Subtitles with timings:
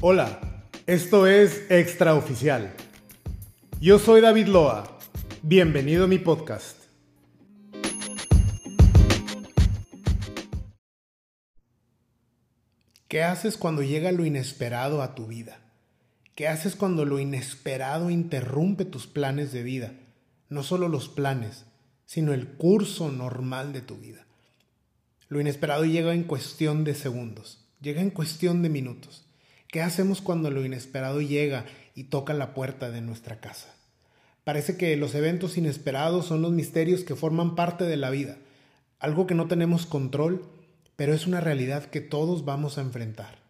[0.00, 0.38] Hola,
[0.86, 2.72] esto es Extraoficial.
[3.80, 4.96] Yo soy David Loa.
[5.42, 6.76] Bienvenido a mi podcast.
[13.08, 15.58] ¿Qué haces cuando llega lo inesperado a tu vida?
[16.36, 19.94] ¿Qué haces cuando lo inesperado interrumpe tus planes de vida?
[20.48, 21.64] No solo los planes,
[22.06, 24.26] sino el curso normal de tu vida.
[25.28, 29.27] Lo inesperado llega en cuestión de segundos, llega en cuestión de minutos.
[29.70, 33.68] ¿Qué hacemos cuando lo inesperado llega y toca la puerta de nuestra casa?
[34.42, 38.38] Parece que los eventos inesperados son los misterios que forman parte de la vida,
[38.98, 40.42] algo que no tenemos control,
[40.96, 43.40] pero es una realidad que todos vamos a enfrentar.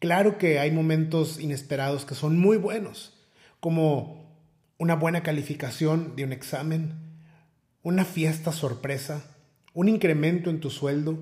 [0.00, 3.14] Claro que hay momentos inesperados que son muy buenos,
[3.60, 4.26] como
[4.76, 6.94] una buena calificación de un examen,
[7.84, 9.24] una fiesta sorpresa,
[9.72, 11.20] un incremento en tu sueldo,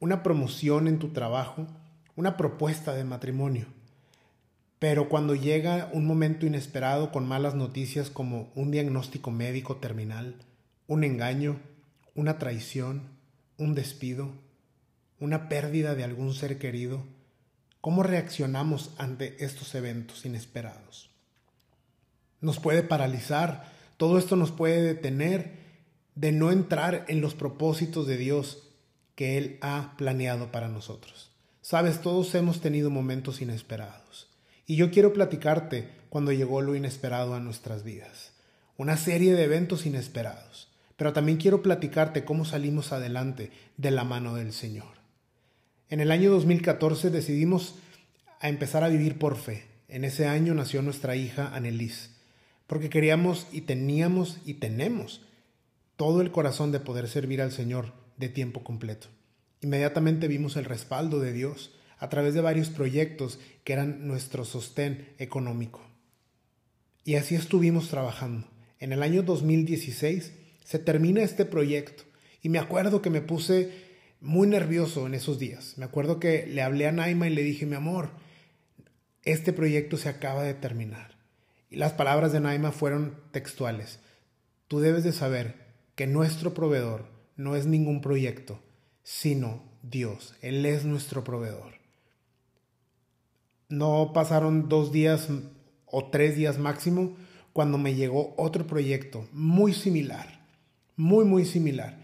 [0.00, 1.68] una promoción en tu trabajo,
[2.16, 3.77] una propuesta de matrimonio.
[4.78, 10.36] Pero cuando llega un momento inesperado con malas noticias como un diagnóstico médico terminal,
[10.86, 11.60] un engaño,
[12.14, 13.02] una traición,
[13.56, 14.32] un despido,
[15.18, 17.02] una pérdida de algún ser querido,
[17.80, 21.10] ¿cómo reaccionamos ante estos eventos inesperados?
[22.40, 25.58] Nos puede paralizar, todo esto nos puede detener
[26.14, 28.68] de no entrar en los propósitos de Dios
[29.16, 31.32] que Él ha planeado para nosotros.
[31.62, 34.28] Sabes, todos hemos tenido momentos inesperados.
[34.68, 38.32] Y yo quiero platicarte cuando llegó lo inesperado a nuestras vidas.
[38.76, 40.68] Una serie de eventos inesperados.
[40.98, 44.98] Pero también quiero platicarte cómo salimos adelante de la mano del Señor.
[45.88, 47.76] En el año 2014 decidimos
[48.40, 49.64] a empezar a vivir por fe.
[49.88, 52.10] En ese año nació nuestra hija Annelise,
[52.66, 55.22] porque queríamos y teníamos y tenemos
[55.96, 59.08] todo el corazón de poder servir al Señor de tiempo completo.
[59.62, 65.14] Inmediatamente vimos el respaldo de Dios a través de varios proyectos que eran nuestro sostén
[65.18, 65.80] económico.
[67.04, 68.46] Y así estuvimos trabajando.
[68.80, 70.32] En el año 2016
[70.64, 72.04] se termina este proyecto
[72.42, 73.72] y me acuerdo que me puse
[74.20, 75.74] muy nervioso en esos días.
[75.76, 78.10] Me acuerdo que le hablé a Naima y le dije, mi amor,
[79.24, 81.16] este proyecto se acaba de terminar.
[81.70, 84.00] Y las palabras de Naima fueron textuales.
[84.68, 85.54] Tú debes de saber
[85.94, 87.06] que nuestro proveedor
[87.36, 88.60] no es ningún proyecto,
[89.02, 90.34] sino Dios.
[90.42, 91.77] Él es nuestro proveedor.
[93.68, 95.28] No pasaron dos días
[95.84, 97.16] o tres días máximo
[97.52, 100.46] cuando me llegó otro proyecto muy similar,
[100.96, 101.98] muy, muy similar.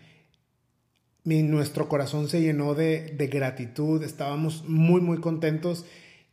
[1.22, 5.86] Mi, nuestro corazón se llenó de, de gratitud, estábamos muy, muy contentos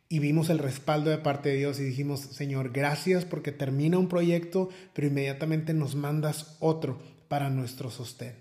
[0.08, 4.08] y vimos el respaldo de parte de Dios y dijimos, Señor, gracias porque termina un
[4.08, 8.34] proyecto, pero inmediatamente nos mandas otro para nuestro sostén.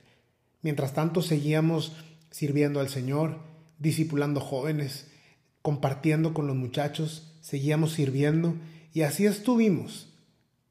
[0.61, 1.95] Mientras tanto seguíamos
[2.29, 3.39] sirviendo al Señor,
[3.79, 5.10] discipulando jóvenes,
[5.61, 8.55] compartiendo con los muchachos, seguíamos sirviendo
[8.93, 10.13] y así estuvimos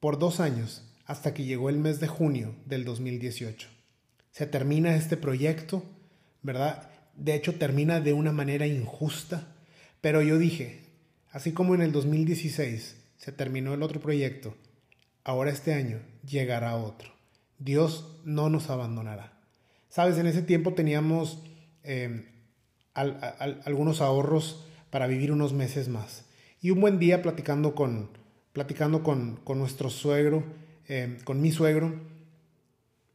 [0.00, 3.68] por dos años hasta que llegó el mes de junio del 2018.
[4.30, 5.84] Se termina este proyecto,
[6.42, 6.90] ¿verdad?
[7.16, 9.48] De hecho, termina de una manera injusta,
[10.00, 10.82] pero yo dije,
[11.30, 14.54] así como en el 2016 se terminó el otro proyecto,
[15.24, 17.10] ahora este año llegará otro.
[17.58, 19.38] Dios no nos abandonará.
[19.88, 21.42] Sabes, en ese tiempo teníamos
[21.82, 22.26] Em,
[22.94, 26.24] algunos ahorros para vivir unos meses más.
[26.60, 28.10] Y un buen día platicando con,
[28.52, 30.44] platicando con, con nuestro suegro,
[30.88, 31.94] em, con mi suegro,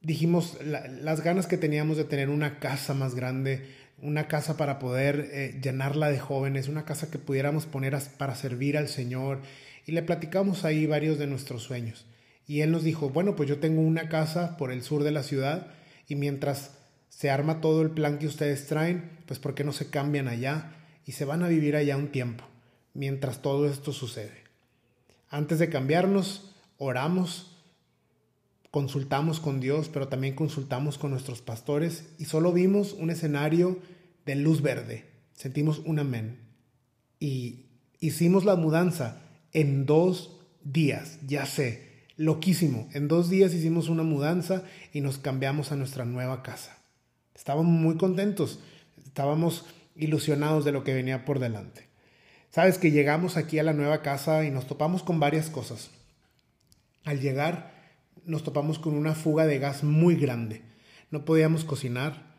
[0.02, 3.68] dijimos las ganas que teníamos de tener una casa más grande,
[4.02, 8.78] una casa para poder eh, llenarla de jóvenes, una casa que pudiéramos poner para servir
[8.78, 9.42] al Señor.
[9.86, 12.06] Y le platicamos ahí varios de nuestros sueños.
[12.48, 15.24] Y él nos dijo, bueno, pues yo tengo una casa por el sur de la
[15.24, 15.68] ciudad
[16.08, 16.78] y mientras
[17.10, 20.72] se arma todo el plan que ustedes traen, pues ¿por qué no se cambian allá
[21.06, 22.44] y se van a vivir allá un tiempo
[22.94, 24.44] mientras todo esto sucede?
[25.30, 27.56] Antes de cambiarnos, oramos,
[28.72, 33.80] consultamos con Dios, pero también consultamos con nuestros pastores y solo vimos un escenario
[34.26, 35.06] de luz verde.
[35.34, 36.40] Sentimos un amén.
[37.20, 37.66] Y
[38.00, 39.22] hicimos la mudanza
[39.54, 42.90] en dos días, ya sé, loquísimo.
[42.94, 44.64] En dos días hicimos una mudanza
[44.94, 46.78] y nos cambiamos a nuestra nueva casa.
[47.34, 48.60] Estábamos muy contentos,
[49.06, 51.88] estábamos ilusionados de lo que venía por delante.
[52.50, 55.92] Sabes que llegamos aquí a la nueva casa y nos topamos con varias cosas.
[57.04, 57.74] Al llegar
[58.26, 60.62] nos topamos con una fuga de gas muy grande.
[61.12, 62.36] No podíamos cocinar,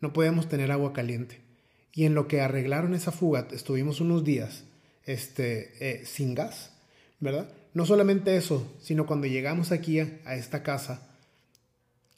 [0.00, 1.40] no podíamos tener agua caliente.
[1.94, 4.64] Y en lo que arreglaron esa fuga estuvimos unos días
[5.04, 6.72] este, eh, sin gas,
[7.20, 7.48] ¿verdad?
[7.74, 11.08] No solamente eso, sino cuando llegamos aquí a esta casa,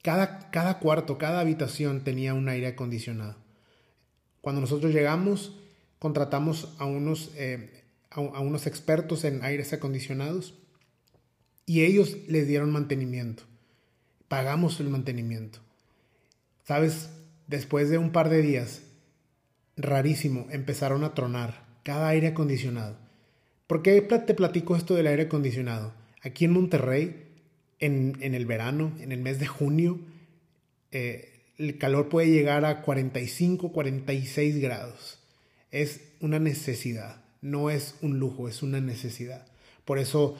[0.04, 3.36] cada, cuarto, cada habitación tenía un aire acondicionado.
[4.44, 5.56] Cuando nosotros llegamos,
[5.99, 10.55] contratamos a unos eh, a, unos expertos en aires acondicionados
[11.67, 13.44] y ellos les dieron mantenimiento.
[14.29, 15.61] Pagamos el mantenimiento.
[16.62, 17.08] ¿Sabes?
[17.46, 18.82] Después de un par de días,
[19.76, 22.99] rarísimo, empezaron a tronar cada aire acondicionado.
[23.67, 25.94] ¿Por qué te platico esto del aire acondicionado?
[26.23, 27.25] Aquí en Monterrey,
[27.79, 30.00] en, el verano, en el mes de junio,
[30.91, 35.19] eh, el calor puede llegar a 45, 46 grados.
[35.71, 39.47] Es una necesidad, no es un lujo, es una necesidad.
[39.85, 40.37] Por eso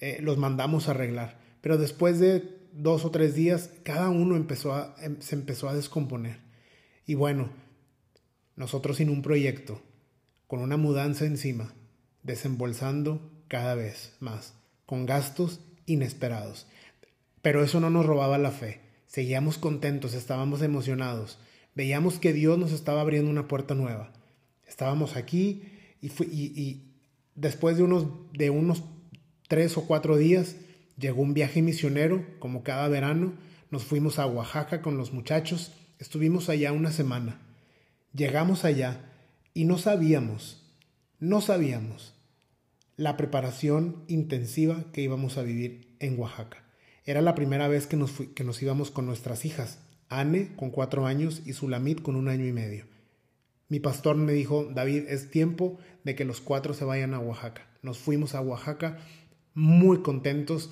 [0.00, 1.38] eh, los mandamos a arreglar.
[1.60, 5.74] Pero después de dos o tres días, cada uno empezó a, em, se empezó a
[5.74, 6.40] descomponer.
[7.06, 7.50] Y bueno,
[8.56, 9.80] nosotros sin un proyecto,
[10.46, 11.72] con una mudanza encima,
[12.22, 14.54] desembolsando cada vez más,
[14.86, 16.66] con gastos inesperados.
[17.40, 18.81] Pero eso no nos robaba la fe.
[19.12, 21.36] Seguíamos contentos, estábamos emocionados.
[21.74, 24.10] Veíamos que Dios nos estaba abriendo una puerta nueva.
[24.66, 25.64] Estábamos aquí
[26.00, 26.94] y, y
[27.34, 28.84] después de unos, de unos
[29.48, 30.56] tres o cuatro días
[30.96, 33.34] llegó un viaje misionero, como cada verano.
[33.70, 35.72] Nos fuimos a Oaxaca con los muchachos.
[35.98, 37.38] Estuvimos allá una semana.
[38.14, 39.12] Llegamos allá
[39.52, 40.62] y no sabíamos,
[41.20, 42.14] no sabíamos
[42.96, 46.61] la preparación intensiva que íbamos a vivir en Oaxaca.
[47.04, 49.78] Era la primera vez que nos, que nos íbamos con nuestras hijas,
[50.08, 52.84] Anne con cuatro años y Sulamit con un año y medio.
[53.68, 57.66] Mi pastor me dijo, David, es tiempo de que los cuatro se vayan a Oaxaca.
[57.82, 58.98] Nos fuimos a Oaxaca
[59.54, 60.70] muy contentos,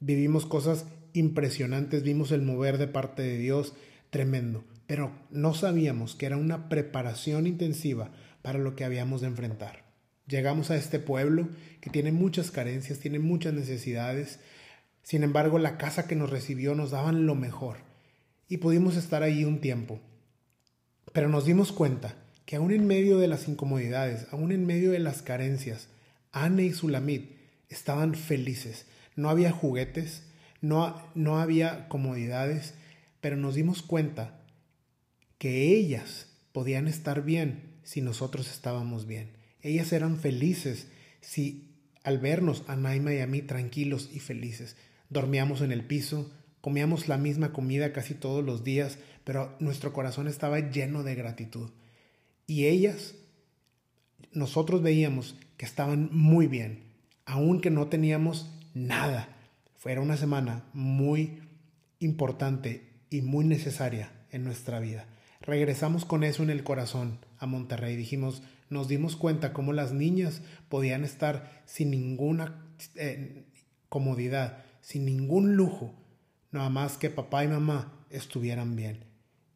[0.00, 3.74] vivimos cosas impresionantes, vimos el mover de parte de Dios
[4.10, 8.10] tremendo pero no sabíamos que era una preparación intensiva
[8.40, 9.84] para lo que habíamos de enfrentar.
[10.26, 11.48] Llegamos a este pueblo
[11.82, 14.40] que tiene muchas carencias, tiene muchas necesidades,
[15.02, 17.78] sin embargo la casa que nos recibió nos daban lo mejor
[18.48, 20.00] y pudimos estar ahí un tiempo.
[21.12, 22.16] Pero nos dimos cuenta
[22.46, 25.88] que aún en medio de las incomodidades, aún en medio de las carencias,
[26.32, 27.32] Anne y Sulamit
[27.68, 28.86] estaban felices.
[29.16, 30.22] No había juguetes,
[30.60, 32.74] no, no había comodidades,
[33.20, 34.40] pero nos dimos cuenta
[35.38, 39.30] que ellas podían estar bien si nosotros estábamos bien.
[39.62, 40.88] Ellas eran felices
[41.20, 44.76] si al vernos a Naima y a mí tranquilos y felices.
[45.10, 50.28] Dormíamos en el piso, comíamos la misma comida casi todos los días, pero nuestro corazón
[50.28, 51.70] estaba lleno de gratitud.
[52.46, 53.14] Y ellas,
[54.32, 56.84] nosotros veíamos que estaban muy bien,
[57.26, 59.28] aunque no teníamos nada.
[59.76, 61.42] Fue una semana muy
[62.00, 65.06] importante y muy necesaria en nuestra vida.
[65.40, 67.96] Regresamos con eso en el corazón a Monterrey.
[67.96, 72.66] Dijimos, nos dimos cuenta cómo las niñas podían estar sin ninguna
[72.96, 73.44] eh,
[73.88, 75.92] comodidad, sin ningún lujo,
[76.50, 79.04] nada más que papá y mamá estuvieran bien.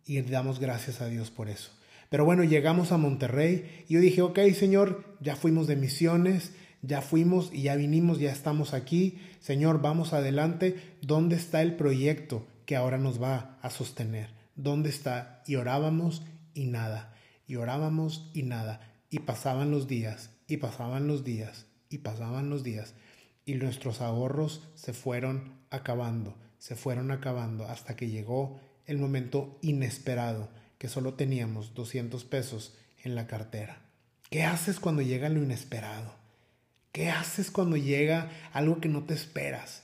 [0.05, 1.70] Y damos gracias a Dios por eso.
[2.11, 6.52] Pero bueno, llegamos a Monterrey y yo dije, ok, Señor, ya fuimos de misiones,
[6.82, 9.20] ya fuimos y ya vinimos, ya estamos aquí.
[9.40, 10.76] Señor, vamos adelante.
[11.00, 14.29] ¿Dónde está el proyecto que ahora nos va a sostener?
[14.55, 15.43] ¿Dónde está?
[15.46, 17.14] Y orábamos y nada,
[17.46, 22.62] y orábamos y nada, y pasaban los días, y pasaban los días, y pasaban los
[22.62, 22.93] días,
[23.44, 30.48] y nuestros ahorros se fueron acabando, se fueron acabando hasta que llegó el momento inesperado,
[30.78, 33.82] que solo teníamos 200 pesos en la cartera.
[34.31, 36.14] ¿Qué haces cuando llega lo inesperado?
[36.93, 39.82] ¿Qué haces cuando llega algo que no te esperas?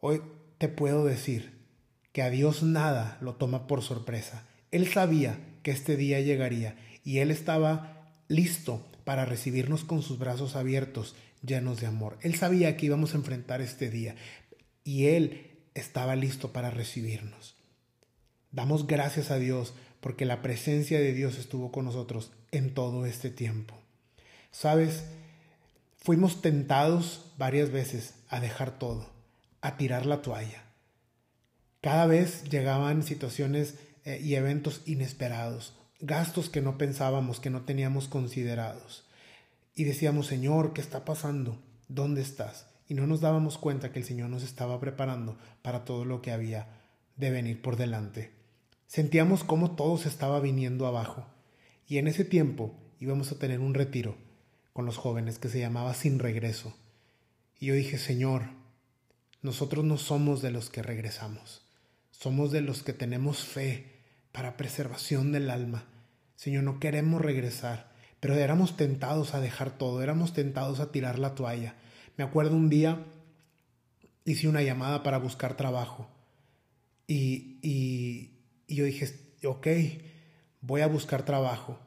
[0.00, 0.22] Hoy
[0.58, 1.54] te puedo decir,
[2.14, 4.46] que a Dios nada lo toma por sorpresa.
[4.70, 10.54] Él sabía que este día llegaría y Él estaba listo para recibirnos con sus brazos
[10.54, 12.18] abiertos, llenos de amor.
[12.22, 14.16] Él sabía que íbamos a enfrentar este día
[14.82, 17.56] y Él estaba listo para recibirnos.
[18.50, 23.30] Damos gracias a Dios porque la presencia de Dios estuvo con nosotros en todo este
[23.30, 23.74] tiempo.
[24.50, 25.04] Sabes,
[25.96, 29.10] fuimos tentados varias veces a dejar todo,
[29.60, 30.64] a tirar la toalla,
[31.84, 33.74] cada vez llegaban situaciones
[34.06, 39.04] eh, y eventos inesperados, gastos que no pensábamos, que no teníamos considerados.
[39.74, 41.60] Y decíamos, Señor, ¿qué está pasando?
[41.88, 42.66] ¿Dónde estás?
[42.88, 46.30] Y no nos dábamos cuenta que el Señor nos estaba preparando para todo lo que
[46.30, 46.68] había
[47.16, 48.32] de venir por delante.
[48.86, 51.26] Sentíamos cómo todo se estaba viniendo abajo.
[51.88, 54.16] Y en ese tiempo íbamos a tener un retiro
[54.72, 56.76] con los jóvenes que se llamaba Sin Regreso.
[57.58, 58.42] Y yo dije, Señor,
[59.42, 61.62] nosotros no somos de los que regresamos.
[62.10, 63.94] Somos de los que tenemos fe
[64.32, 65.84] para preservación del alma.
[66.36, 67.93] Señor, no queremos regresar,
[68.24, 71.74] pero éramos tentados a dejar todo, éramos tentados a tirar la toalla.
[72.16, 73.04] Me acuerdo un día
[74.24, 76.08] hice una llamada para buscar trabajo
[77.06, 78.30] y, y,
[78.66, 79.14] y yo dije,
[79.44, 79.66] ok,
[80.62, 81.78] voy a buscar trabajo.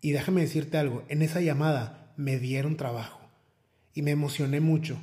[0.00, 3.20] Y déjame decirte algo, en esa llamada me dieron trabajo.
[3.94, 4.98] Y me emocioné mucho.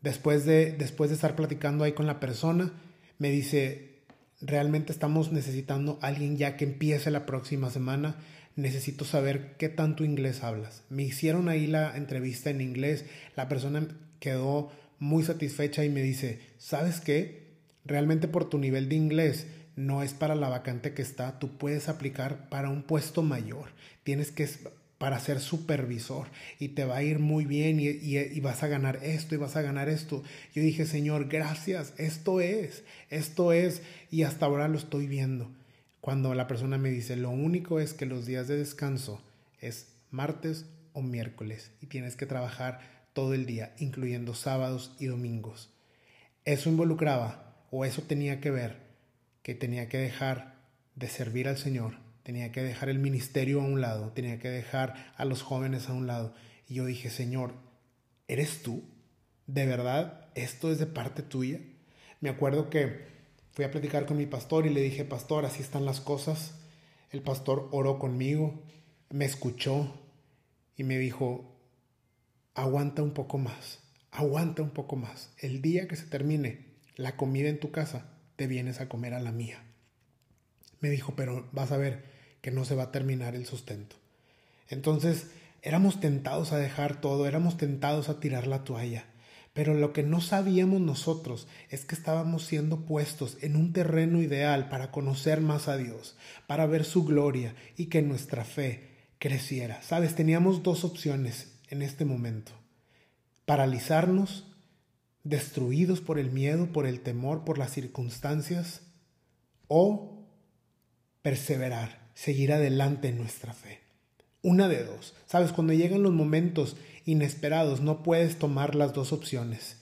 [0.00, 2.70] Después de, después de estar platicando ahí con la persona,
[3.18, 4.04] me dice,
[4.40, 8.14] realmente estamos necesitando alguien ya que empiece la próxima semana.
[8.58, 10.82] Necesito saber qué tanto inglés hablas.
[10.90, 13.04] Me hicieron ahí la entrevista en inglés.
[13.36, 13.86] La persona
[14.18, 17.52] quedó muy satisfecha y me dice, ¿sabes qué?
[17.84, 19.46] Realmente por tu nivel de inglés
[19.76, 23.68] no es para la vacante que está, tú puedes aplicar para un puesto mayor.
[24.02, 24.48] Tienes que
[24.98, 26.26] para ser supervisor
[26.58, 29.54] y te va a ir muy bien y, y, vas a ganar esto y vas
[29.54, 30.24] a ganar esto.
[30.52, 35.48] Yo dije, Señor, gracias, esto es, esto es y hasta ahora lo estoy viendo.
[36.00, 39.20] Cuando la persona me dice, lo único es que los días de descanso
[39.60, 42.80] es martes o miércoles y tienes que trabajar
[43.12, 45.70] todo el día, incluyendo sábados y domingos.
[46.44, 48.76] Eso involucraba o eso tenía que ver
[49.42, 50.54] que tenía que dejar
[50.94, 55.14] de servir al Señor tenía que dejar el ministerio a un lado, tenía que dejar
[55.16, 56.34] a los jóvenes a un lado.
[56.68, 57.54] Y yo dije, Señor,
[58.26, 58.84] ¿eres tú?
[59.46, 61.58] ¿De verdad esto es de parte tuya?
[62.20, 63.06] Me acuerdo que
[63.58, 66.54] fui a platicar con mi pastor y le dije, pastor, así están las cosas.
[67.10, 68.62] El pastor oró conmigo,
[69.10, 69.92] me escuchó
[70.76, 71.58] y me dijo,
[72.54, 73.80] aguanta un poco más,
[74.12, 75.30] aguanta un poco más.
[75.38, 79.18] El día que se termine la comida en tu casa, te vienes a comer a
[79.18, 79.60] la mía.
[80.78, 82.04] Me dijo, pero vas a ver,
[82.40, 83.96] que no se va a terminar el sustento.
[84.68, 89.06] Entonces, éramos tentados a dejar todo, éramos tentados a tirar la toalla.
[89.58, 94.68] Pero lo que no sabíamos nosotros es que estábamos siendo puestos en un terreno ideal
[94.68, 99.82] para conocer más a Dios, para ver su gloria y que nuestra fe creciera.
[99.82, 102.52] Sabes, teníamos dos opciones en este momento.
[103.46, 104.46] Paralizarnos,
[105.24, 108.82] destruidos por el miedo, por el temor, por las circunstancias,
[109.66, 110.24] o
[111.20, 113.87] perseverar seguir adelante en nuestra fe.
[114.42, 115.14] Una de dos.
[115.26, 119.78] Sabes, cuando llegan los momentos inesperados no puedes tomar las dos opciones.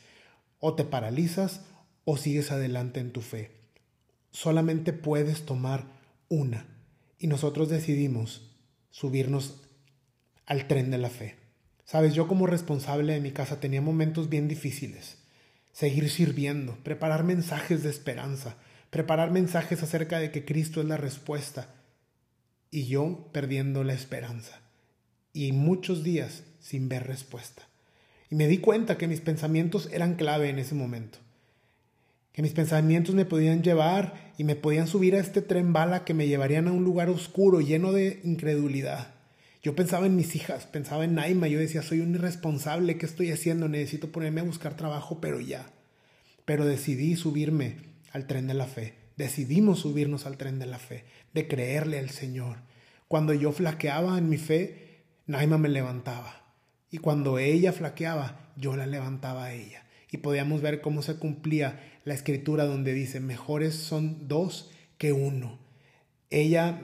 [0.61, 1.63] O te paralizas
[2.05, 3.51] o sigues adelante en tu fe.
[4.31, 5.85] Solamente puedes tomar
[6.29, 6.67] una.
[7.19, 8.51] Y nosotros decidimos
[8.91, 9.63] subirnos
[10.47, 11.37] al tren de la fe.
[11.85, 15.19] Sabes, yo como responsable de mi casa tenía momentos bien difíciles.
[15.73, 18.57] Seguir sirviendo, preparar mensajes de esperanza,
[18.91, 21.69] preparar mensajes acerca de que Cristo es la respuesta,
[22.77, 24.61] y yo perdiendo la esperanza
[25.33, 27.63] y muchos días sin ver respuesta.
[28.29, 31.17] Y me di cuenta que mis pensamientos eran clave en ese momento.
[32.33, 36.13] Que mis pensamientos me podían llevar y me podían subir a este tren bala que
[36.13, 39.15] me llevarían a un lugar oscuro, lleno de incredulidad.
[39.63, 43.33] Yo pensaba en mis hijas, pensaba en Naima, yo decía, soy un irresponsable, ¿qué estoy
[43.33, 43.71] haciendo?
[43.71, 45.65] Necesito ponerme a buscar trabajo, pero ya.
[46.45, 47.77] Pero decidí subirme
[48.13, 52.11] al tren de la fe decidimos subirnos al tren de la fe, de creerle al
[52.11, 52.59] Señor.
[53.09, 56.45] Cuando yo flaqueaba en mi fe, Naima me levantaba.
[56.91, 59.85] Y cuando ella flaqueaba, yo la levantaba a ella.
[60.11, 65.59] Y podíamos ver cómo se cumplía la escritura donde dice, mejores son dos que uno.
[66.31, 66.81] Ella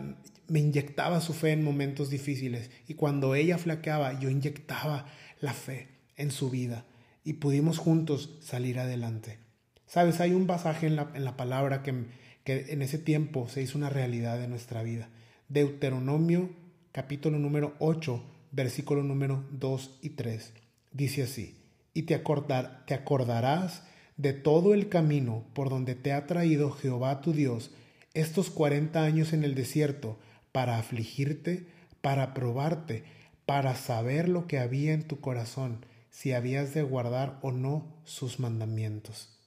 [0.49, 5.07] me inyectaba su fe en momentos difíciles y cuando ella flaqueaba, yo inyectaba
[5.41, 6.85] la fe en su vida
[7.25, 9.39] y pudimos juntos salir adelante.
[9.87, 12.05] Sabes, hay un pasaje en la, en la palabra que,
[12.45, 15.09] que en ese tiempo se hizo una realidad de nuestra vida.
[15.49, 16.51] Deuteronomio
[16.93, 18.23] capítulo número 8,
[18.53, 20.53] versículo número 2 y 3.
[20.93, 21.57] Dice así,
[21.95, 23.83] y te, acordar, te acordarás
[24.17, 27.71] de todo el camino por donde te ha traído Jehová tu Dios
[28.15, 30.19] estos cuarenta años en el desierto
[30.53, 31.67] para afligirte,
[32.03, 33.05] para probarte,
[33.47, 38.39] para saber lo que había en tu corazón, si habías de guardar o no sus
[38.39, 39.42] mandamientos.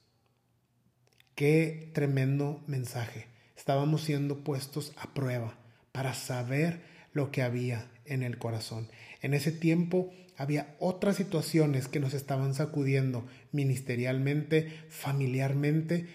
[1.35, 3.27] Qué tremendo mensaje.
[3.57, 5.57] Estábamos siendo puestos a prueba
[5.91, 6.79] para saber
[7.11, 8.87] lo que había en el corazón.
[9.21, 16.07] En ese tiempo había otras situaciones que nos estaban sacudiendo ministerialmente, familiarmente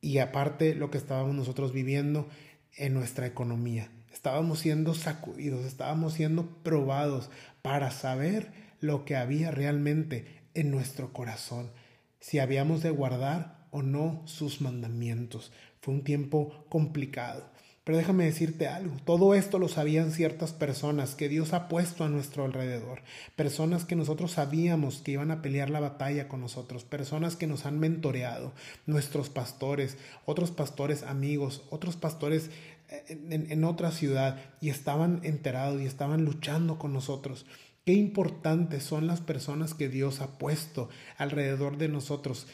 [0.00, 2.28] y aparte lo que estábamos nosotros viviendo
[2.76, 3.90] en nuestra economía.
[4.12, 7.28] Estábamos siendo sacudidos, estábamos siendo probados
[7.60, 11.72] para saber lo que había realmente en nuestro corazón,
[12.20, 15.52] si habíamos de guardar o no sus mandamientos.
[15.80, 17.44] Fue un tiempo complicado.
[17.90, 22.10] Pero déjame decirte algo, todo esto lo sabían ciertas personas que Dios ha puesto a
[22.10, 23.00] nuestro alrededor,
[23.36, 27.64] personas que nosotros sabíamos que iban a pelear la batalla con nosotros, personas que nos
[27.64, 28.52] han mentoreado,
[28.84, 29.96] nuestros pastores,
[30.26, 32.50] otros pastores amigos, otros pastores
[32.90, 37.46] eh, en, en otra ciudad y estaban enterados y estaban luchando con nosotros.
[37.86, 42.46] Qué importantes son las personas que Dios ha puesto alrededor de nosotros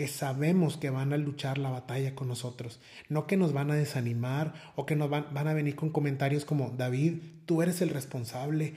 [0.00, 2.80] que sabemos que van a luchar la batalla con nosotros,
[3.10, 6.46] no que nos van a desanimar o que nos van, van, a venir con comentarios
[6.46, 8.72] como, David, tú eres el responsable,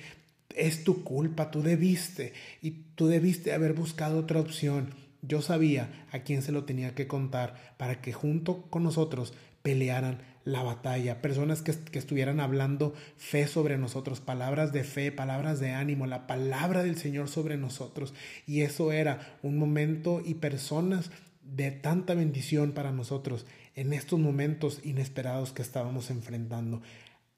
[0.53, 4.95] es tu culpa, tú debiste y tú debiste haber buscado otra opción.
[5.21, 10.17] Yo sabía a quién se lo tenía que contar para que junto con nosotros pelearan
[10.45, 15.71] la batalla, personas que, que, estuvieran hablando fe sobre nosotros, palabras de fe, palabras de
[15.71, 18.13] ánimo, la palabra del Señor sobre nosotros.
[18.45, 21.11] Y eso era un momento y personas
[21.43, 23.45] de tanta bendición para nosotros
[23.75, 26.81] en estos momentos inesperados que estábamos enfrentando.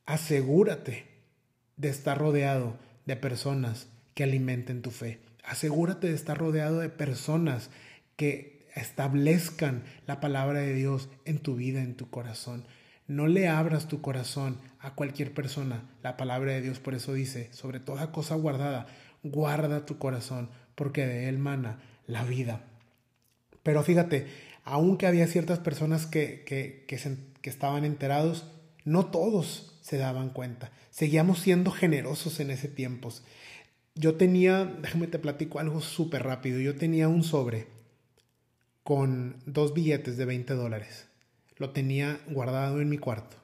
[0.06, 1.06] Asegúrate
[1.78, 5.20] de estar rodeado de personas que alimenten tu fe.
[5.44, 7.70] Asegúrate de estar rodeado de personas
[8.16, 12.66] que establezcan la palabra de Dios en tu vida, en tu corazón.
[13.08, 15.84] No le abras tu corazón a cualquier persona.
[16.04, 18.88] La palabra de Dios por eso dice, sobre toda cosa guardada,
[19.24, 22.64] guarda tu corazón, porque de él mana la vida.
[23.64, 24.28] Pero fíjate,
[24.64, 28.46] aunque había ciertas personas que, que, que estaban enterados,
[28.84, 30.72] no todos se daban cuenta.
[30.90, 33.10] Seguíamos siendo generosos en ese tiempo.
[33.96, 37.68] Yo tenía, déjame te platico algo súper rápido, yo tenía un sobre
[38.84, 41.08] con dos billetes de 20 dólares.
[41.58, 43.38] Lo tenía guardado en mi cuarto.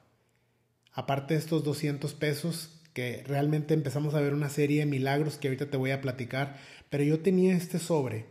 [0.92, 5.48] Aparte de estos 200 pesos, que realmente empezamos a ver una serie de milagros que
[5.48, 6.58] ahorita te voy a platicar,
[6.90, 8.26] pero yo tenía este sobre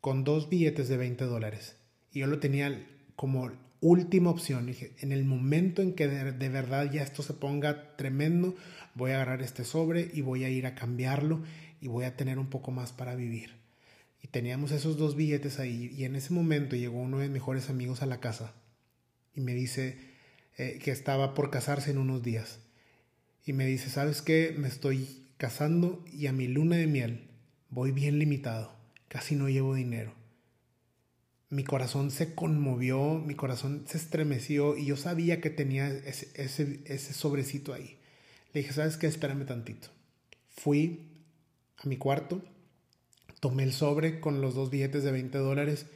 [0.00, 1.76] con dos billetes de 20 dólares.
[2.12, 2.86] Y yo lo tenía
[3.16, 3.50] como
[3.80, 4.66] última opción.
[4.66, 8.54] Dije, en el momento en que de, verdad ya esto se ponga tremendo,
[8.94, 11.42] voy a agarrar este sobre y voy a ir a cambiarlo
[11.80, 13.56] y voy a tener un poco más para vivir.
[14.22, 17.70] Y teníamos esos dos billetes ahí y en ese momento llegó uno de mis mejores
[17.70, 18.52] amigos a la casa
[19.38, 19.96] y me dice
[20.58, 22.58] eh, que estaba por casarse en unos días.
[23.46, 24.54] Y me dice, ¿sabes qué?
[24.58, 27.30] Me estoy casando y a mi luna de miel
[27.70, 28.74] voy bien limitado,
[29.08, 30.18] casi no llevo dinero
[31.50, 37.12] mi corazón se conmovió, mi corazón se estremeció y yo sabía que tenía ese, ese,
[37.14, 37.96] sobrecito ahí.
[38.52, 39.06] Le dije, ¿sabes qué?
[39.06, 39.88] Espérame tantito.
[40.50, 41.06] Fui
[41.78, 42.42] a mi cuarto,
[43.40, 45.86] tomé el sobre con los dos billetes de 20 dólares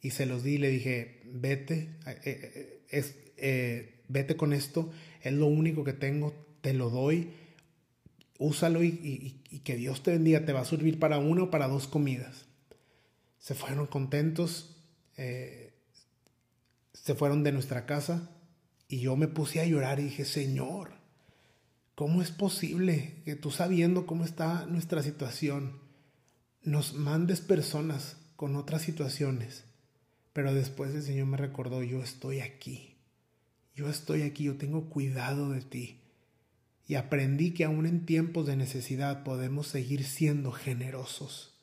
[0.00, 4.90] y se los di le dije, vete, eh, eh, es, eh, vete con esto,
[5.22, 7.30] es lo único que tengo, te lo doy,
[8.38, 11.86] úsalo y, que Dios te bendiga, te va a servir para una o para dos
[11.86, 12.46] comidas.
[13.38, 14.76] Se fueron contentos,
[15.16, 15.72] eh,
[16.92, 18.30] se fueron de nuestra casa
[18.88, 20.92] y yo me puse a llorar y dije, Señor,
[21.94, 25.80] ¿cómo es posible que tú sabiendo cómo está nuestra situación,
[26.62, 29.64] nos mandes personas con otras situaciones?
[30.34, 32.96] Pero después el Señor me recordó, yo estoy aquí,
[33.74, 36.00] yo estoy aquí, yo tengo cuidado de ti.
[36.86, 41.54] Y aprendí que aún en tiempos de necesidad podemos seguir siendo generosos.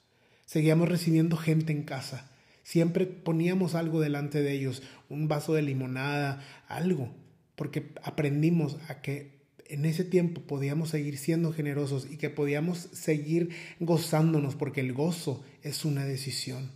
[0.48, 2.32] Seguíamos recibiendo gente en casa
[2.64, 7.14] Siempre poníamos algo delante de ellos, un vaso de limonada, algo,
[7.56, 13.50] porque aprendimos a que en ese tiempo podíamos seguir siendo generosos y que podíamos seguir
[13.80, 16.72] gozándonos, porque el gozo es una decisión.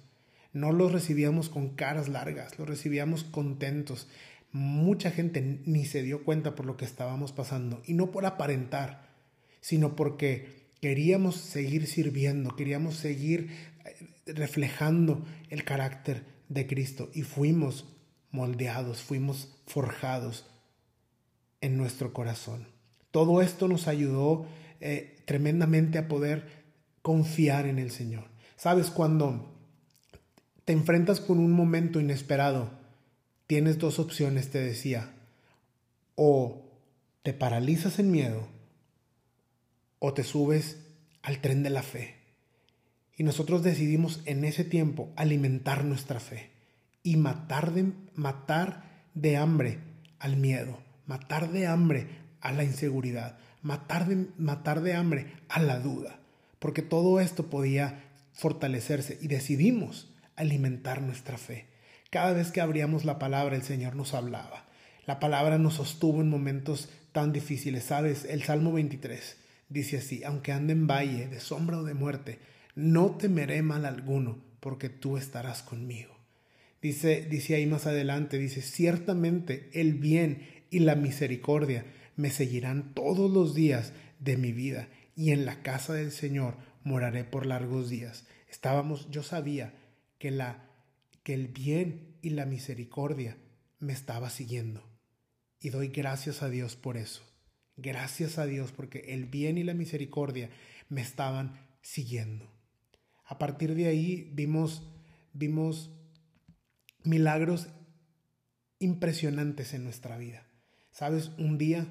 [0.56, 4.08] No los recibíamos con caras largas, los recibíamos contentos.
[4.54, 9.10] Mucha gente ni se dio cuenta por lo que estábamos pasando, y no por aparentar,
[9.60, 13.50] sino porque queríamos seguir sirviendo, queríamos seguir
[14.26, 17.94] reflejando el carácter de Cristo y fuimos
[18.32, 20.46] moldeados, fuimos forjados
[21.60, 22.70] en nuestro corazón.
[23.12, 24.46] Todo esto nos ayudó
[24.80, 26.48] eh, tremendamente a poder
[27.02, 28.30] confiar en el Señor.
[28.56, 29.55] Sabes, cuando
[30.66, 32.72] te enfrentas con un momento inesperado,
[33.46, 35.14] tienes dos opciones, te decía,
[36.16, 36.66] o
[37.22, 38.48] te paralizas en miedo
[40.00, 40.78] o te subes
[41.22, 42.16] al tren de la fe.
[43.18, 46.50] Y nosotros decidimos en ese tiempo alimentar nuestra fe
[47.04, 49.80] y matar de, matar de hambre
[50.20, 52.08] al miedo, matar de hambre
[52.42, 56.20] a la inseguridad, matar de, matar de hambre a la duda,
[56.60, 61.68] porque todo esto podía fortalecerse y decidimos alimentar nuestra fe.
[62.10, 64.66] Cada vez que abríamos la palabra el Señor nos hablaba.
[65.06, 67.84] La palabra nos sostuvo en momentos tan difíciles.
[67.84, 69.38] Sabes, el Salmo 23
[69.70, 72.40] dice así, aunque ande en valle de sombra o de muerte,
[72.76, 76.16] no temeré mal alguno, porque tú estarás conmigo.
[76.82, 83.32] Dice, dice ahí más adelante, dice, ciertamente el bien y la misericordia me seguirán todos
[83.32, 88.26] los días de mi vida, y en la casa del Señor moraré por largos días.
[88.50, 89.74] Estábamos, yo sabía
[90.18, 90.72] que la
[91.26, 93.36] que el bien y la misericordia
[93.80, 94.88] me estaba siguiendo.
[95.60, 97.24] Y doy gracias a Dios por eso.
[97.78, 100.52] Gracias a Dios porque el bien y la misericordia
[100.88, 102.48] me estaban siguiendo.
[103.26, 104.88] A partir de ahí vimos,
[105.34, 105.90] vimos
[107.04, 107.70] milagros
[108.78, 110.46] impresionantes en nuestra vida.
[110.92, 111.88] Sabes, un día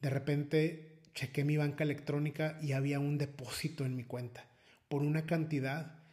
[0.00, 4.48] de repente chequé mi banca electrónica y había un depósito en mi cuenta
[4.88, 6.05] por una cantidad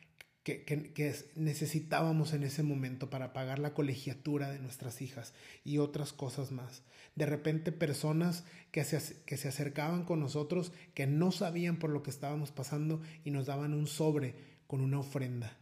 [0.43, 6.51] que, necesitábamos en ese momento para pagar la colegiatura de nuestras hijas y otras cosas
[6.51, 6.83] más.
[7.15, 12.03] De repente personas que se, que se acercaban con nosotros que no sabían por lo
[12.03, 14.35] que estábamos pasando y nos daban un sobre
[14.67, 15.57] con una ofrenda.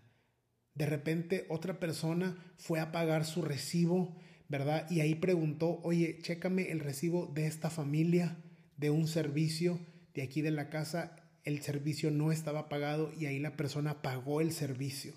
[0.73, 4.15] De repente otra persona fue a pagar su recibo,
[4.49, 4.89] ¿verdad?
[4.89, 8.37] Y ahí preguntó, oye, chécame el recibo de esta familia,
[8.77, 9.79] de un servicio
[10.15, 14.41] de aquí de la casa el servicio no estaba pagado y ahí la persona pagó
[14.41, 15.13] el servicio.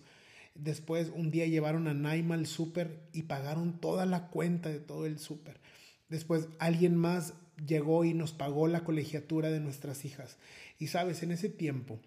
[0.54, 5.06] Después un día llevaron a Naima al súper y pagaron toda la cuenta de todo
[5.06, 5.60] el súper.
[6.08, 7.34] Después alguien más
[7.66, 10.38] llegó y nos pagó la colegiatura de nuestras hijas.
[10.78, 12.00] Y sabes, en ese tiempo,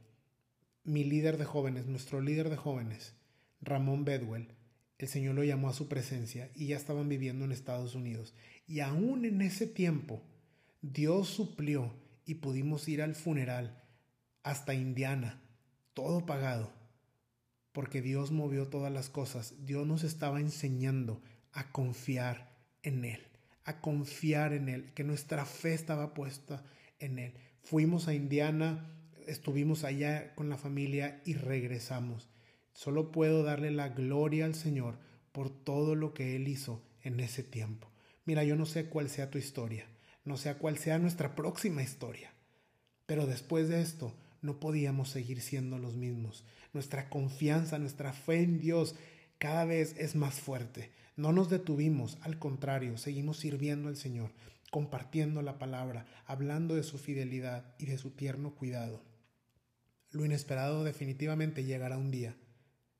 [0.83, 3.13] mi líder de jóvenes, nuestro líder de jóvenes,
[3.61, 4.47] Ramón Bedwell,
[4.97, 8.33] el Señor lo llamó a su presencia y ya estaban viviendo en Estados Unidos.
[8.65, 10.23] Y aún en ese tiempo,
[10.81, 11.93] Dios suplió
[12.25, 13.83] y pudimos ir al funeral
[14.47, 15.41] hasta Indiana,
[15.93, 16.71] todo pagado,
[17.73, 19.65] porque Dios movió todas las cosas.
[19.65, 23.21] Dios nos estaba enseñando a confiar en Él,
[23.65, 26.63] a confiar en Él, que nuestra fe estaba puesta
[26.99, 27.33] en Él.
[27.61, 28.89] Fuimos a Indiana,
[29.25, 32.29] estuvimos allá con la familia y regresamos.
[32.71, 34.97] Solo puedo darle la gloria al Señor
[35.33, 37.91] por todo lo que Él hizo en ese tiempo.
[38.23, 39.87] Mira, yo no sé cuál sea tu historia,
[40.23, 42.31] no sé cuál sea nuestra próxima historia,
[43.05, 44.15] pero después de esto,
[44.47, 46.45] no podíamos seguir siendo los mismos.
[46.71, 48.95] Nuestra confianza, nuestra fe en Dios
[49.39, 50.89] cada vez es más fuerte.
[51.17, 54.31] No nos detuvimos, al contrario, seguimos sirviendo al Señor,
[54.71, 59.03] compartiendo la palabra, hablando de su fidelidad y de su tierno cuidado.
[60.11, 62.37] Lo inesperado definitivamente llegará un día.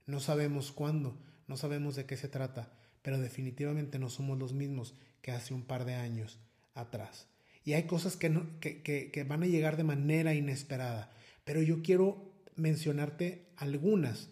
[0.05, 4.95] No sabemos cuándo, no sabemos de qué se trata, pero definitivamente no somos los mismos
[5.21, 6.39] que hace un par de años
[6.73, 7.27] atrás.
[7.63, 11.13] Y hay cosas que, que, que van a llegar de manera inesperada
[11.47, 14.27] pero yo quiero mencionarte algunas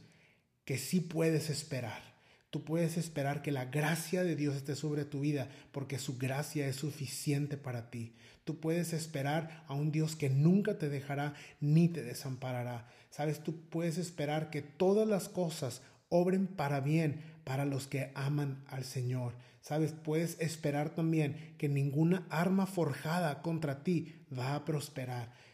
[0.66, 2.02] que sí puedes esperar.
[2.50, 6.68] Tú puedes esperar que la gracia de Dios esté sobre tu vida porque su gracia
[6.68, 8.18] es suficiente para ti.
[8.44, 12.90] Tú puedes esperar a un Dios que nunca te dejará ni te desamparará.
[13.12, 18.62] Sabes, tú puedes esperar que todas las cosas obren para bien para los que aman
[18.68, 19.36] al Señor.
[19.62, 25.46] Sabes, puedes esperar también que ninguna arma forjada contra ti va a prosperar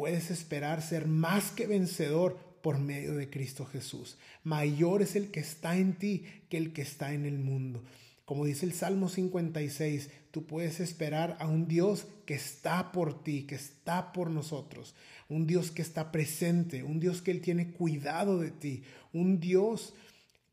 [0.00, 4.16] puedes esperar ser más que vencedor por medio de Cristo Jesús.
[4.44, 7.84] Mayor es el que está en ti que el que está en el mundo.
[8.24, 13.42] Como dice el Salmo 56, tú puedes esperar a un Dios que está por ti,
[13.42, 14.94] que está por nosotros,
[15.28, 19.92] un Dios que está presente, un Dios que Él tiene cuidado de ti, un Dios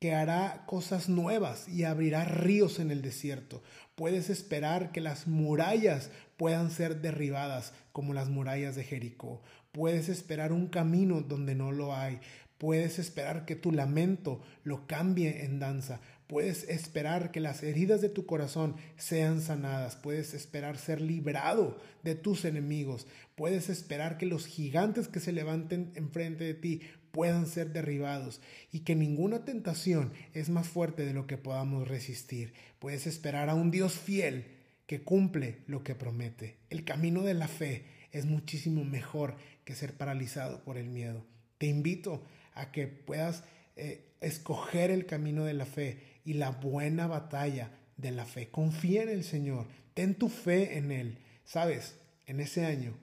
[0.02, 3.64] que hará cosas nuevas y abrirá ríos en el desierto.
[3.96, 9.42] Puedes esperar que las murallas puedan ser derribadas como las murallas de Jericó.
[9.72, 12.20] Puedes esperar un camino donde no lo hay.
[12.58, 16.00] Puedes esperar que tu lamento lo cambie en danza.
[16.28, 19.96] Puedes esperar que las heridas de tu corazón sean sanadas.
[19.96, 23.08] Puedes esperar ser librado de tus enemigos.
[23.36, 28.82] Puedes esperar que los gigantes que se levanten enfrente de ti puedan ser derribados y
[28.82, 32.54] que ninguna tentación es más fuerte de lo que podamos resistir.
[32.80, 34.57] Puedes esperar a un Dios fiel
[34.88, 36.58] que cumple lo que promete.
[36.70, 41.26] El camino de la fe es muchísimo mejor que ser paralizado por el miedo.
[41.58, 42.24] Te invito
[42.54, 43.44] a que puedas
[43.76, 48.50] eh, escoger el camino de la fe y la buena batalla de la fe.
[48.50, 51.18] Confía en el Señor, ten tu fe en Él.
[51.44, 51.96] Sabes,
[52.26, 52.98] en ese año,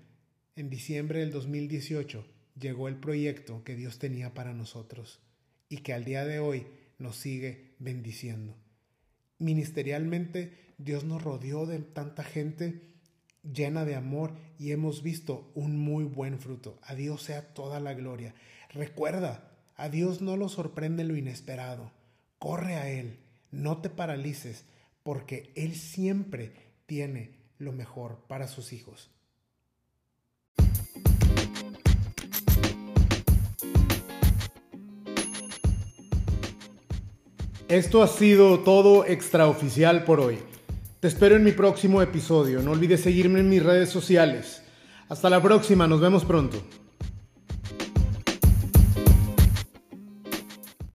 [0.56, 2.26] en diciembre del 2018,
[2.58, 5.20] llegó el proyecto que Dios tenía para nosotros
[5.68, 6.66] y que al día de hoy
[6.98, 8.56] nos sigue bendiciendo.
[9.38, 12.82] Ministerialmente, Dios nos rodeó de tanta gente
[13.42, 16.78] llena de amor y hemos visto un muy buen fruto.
[16.82, 18.34] A Dios sea toda la gloria.
[18.70, 21.92] Recuerda, a Dios no lo sorprende lo inesperado
[22.44, 23.16] corre a Él,
[23.52, 24.66] no te paralices,
[25.02, 26.52] porque Él siempre
[26.84, 29.10] tiene lo mejor para sus hijos.
[37.68, 40.38] Esto ha sido todo extraoficial por hoy.
[41.04, 42.62] Te espero en mi próximo episodio.
[42.62, 44.62] No olvides seguirme en mis redes sociales.
[45.10, 46.56] Hasta la próxima, nos vemos pronto.